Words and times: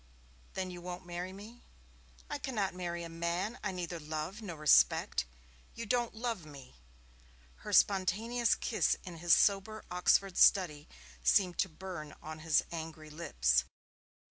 'Then 0.55 0.71
you 0.71 0.81
won't 0.81 1.05
marry 1.05 1.31
me?' 1.31 1.61
'I 2.27 2.39
cannot 2.39 2.73
marry 2.73 3.03
a 3.03 3.07
man 3.07 3.59
I 3.63 3.71
neither 3.71 3.99
love 3.99 4.41
nor 4.41 4.57
respect.' 4.57 5.25
'You 5.75 5.85
don't 5.85 6.15
love 6.15 6.43
me!' 6.43 6.73
Her 7.57 7.71
spontaneous 7.71 8.55
kiss 8.55 8.97
in 9.03 9.17
his 9.17 9.35
sober 9.35 9.85
Oxford 9.91 10.39
study 10.39 10.87
seemed 11.21 11.59
to 11.59 11.69
burn 11.69 12.15
on 12.19 12.39
his 12.39 12.63
angry 12.71 13.11
lips. 13.11 13.63